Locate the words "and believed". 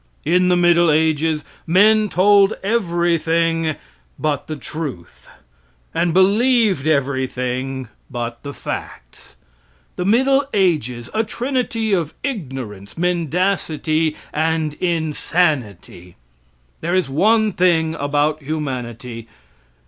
5.93-6.87